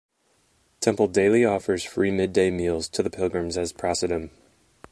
[0.79, 4.31] Temple daily offers free mid day meals to the pilgrims as a prasadam.